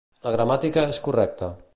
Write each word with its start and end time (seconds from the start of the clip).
la 0.27 0.31
gramàtica 0.35 0.85
és 0.95 1.01
correcta 1.09 1.51